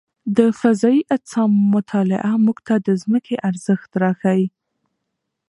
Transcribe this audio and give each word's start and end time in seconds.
د 0.37 0.39
فضايي 0.59 1.01
اجسامو 1.15 1.61
مطالعه 1.75 2.33
موږ 2.45 2.57
ته 2.67 2.75
د 2.85 2.87
ځمکې 3.03 3.35
ارزښت 3.49 3.89
راښيي. 4.01 4.45